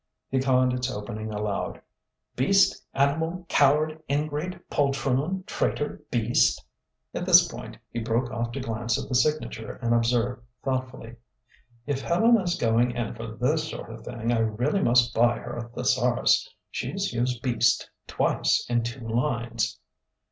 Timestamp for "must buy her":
14.81-15.55